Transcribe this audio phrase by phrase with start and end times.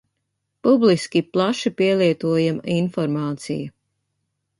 [0.67, 3.71] Publiski plaši pielietojama informācija.